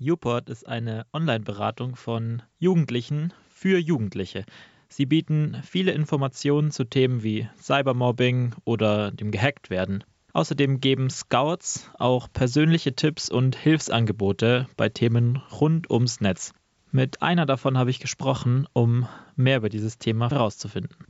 [0.00, 4.44] Uport ist eine Online-Beratung von Jugendlichen für Jugendliche.
[4.88, 10.04] Sie bieten viele Informationen zu Themen wie Cybermobbing oder dem Gehacktwerden.
[10.32, 16.52] Außerdem geben Scouts auch persönliche Tipps und Hilfsangebote bei Themen rund ums Netz.
[16.92, 21.05] Mit einer davon habe ich gesprochen, um mehr über dieses Thema herauszufinden.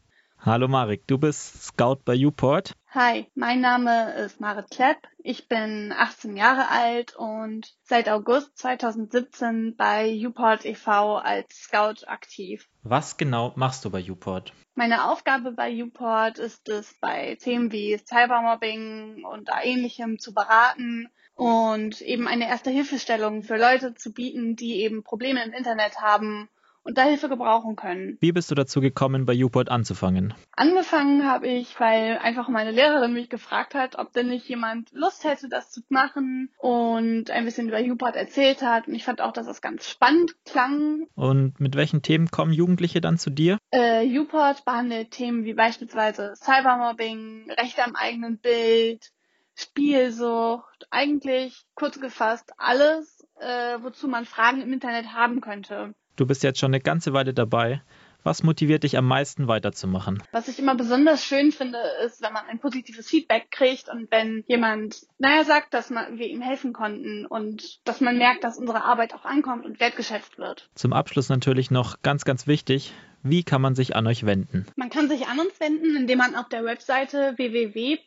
[0.47, 2.71] Hallo Marek, du bist Scout bei Uport.
[2.95, 4.99] Hi, mein Name ist Marit Klepp.
[5.19, 11.17] Ich bin 18 Jahre alt und seit August 2017 bei Uport e.V.
[11.17, 12.68] als Scout aktiv.
[12.85, 14.53] Was genau machst du bei Uport?
[14.77, 22.01] Meine Aufgabe bei Uport ist es, bei Themen wie Cybermobbing und ähnlichem zu beraten und
[22.03, 26.49] eben eine erste Hilfestellung für Leute zu bieten, die eben Probleme im Internet haben
[26.86, 28.17] und da Hilfe gebrauchen können.
[28.21, 30.35] Wie bist du dazu gekommen, bei Uport anzufangen?
[30.54, 35.25] Angefangen habe ich, weil einfach meine Lehrerin mich gefragt hat, ob denn nicht jemand Lust
[35.25, 38.86] hätte, das zu machen und ein bisschen über Uport erzählt hat.
[38.86, 41.06] Und ich fand auch, dass es ganz spannend klang.
[41.17, 43.59] Und mit welchen Themen kommen Jugendliche dann zu dir?
[43.73, 49.11] Äh, Uport behandelt Themen wie beispielsweise Cybermobbing, Rechte am eigenen Bild,
[49.57, 55.95] Spielsucht, eigentlich kurz gefasst alles, äh, wozu man Fragen im Internet haben könnte.
[56.17, 57.83] Du bist jetzt schon eine ganze Weile dabei.
[58.22, 60.20] Was motiviert dich am meisten weiterzumachen?
[60.33, 64.42] Was ich immer besonders schön finde, ist, wenn man ein positives Feedback kriegt und wenn
[64.48, 68.83] jemand, naja, sagt, dass man, wir ihm helfen konnten und dass man merkt, dass unsere
[68.83, 70.69] Arbeit auch ankommt und wertgeschätzt wird.
[70.75, 72.92] Zum Abschluss natürlich noch ganz, ganz wichtig.
[73.23, 74.67] Wie kann man sich an euch wenden?
[74.75, 78.06] Man kann sich an uns wenden, indem man auf der Webseite www.uport.de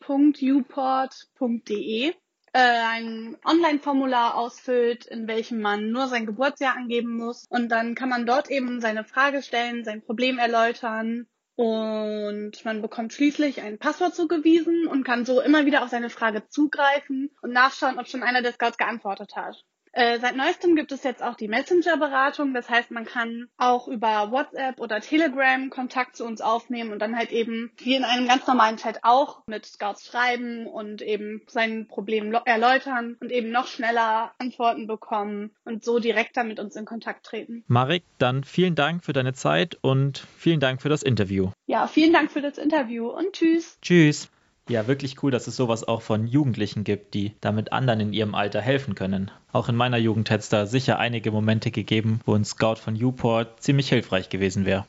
[2.54, 7.46] ein Online-Formular ausfüllt, in welchem man nur sein Geburtsjahr angeben muss.
[7.50, 11.28] Und dann kann man dort eben seine Frage stellen, sein Problem erläutern.
[11.56, 16.48] Und man bekommt schließlich ein Passwort zugewiesen und kann so immer wieder auf seine Frage
[16.48, 19.62] zugreifen und nachschauen, ob schon einer der Scouts geantwortet hat.
[19.92, 22.54] Äh, seit neuestem gibt es jetzt auch die Messenger-Beratung.
[22.54, 27.16] Das heißt, man kann auch über WhatsApp oder Telegram Kontakt zu uns aufnehmen und dann
[27.18, 31.88] halt eben wie in einem ganz normalen Chat auch mit Scouts schreiben und eben sein
[31.88, 37.26] Problem erläutern und eben noch schneller Antworten bekommen und so direkter mit uns in Kontakt
[37.26, 37.64] treten.
[37.68, 41.50] Marek, dann vielen Dank für deine Zeit und vielen Dank für das Interview.
[41.66, 43.78] Ja, vielen Dank für das Interview und tschüss.
[43.82, 44.30] Tschüss.
[44.70, 48.36] Ja, wirklich cool, dass es sowas auch von Jugendlichen gibt, die damit anderen in ihrem
[48.36, 49.32] Alter helfen können.
[49.52, 52.96] Auch in meiner Jugend hätte es da sicher einige Momente gegeben, wo ein Scout von
[53.04, 54.86] Uport ziemlich hilfreich gewesen wäre.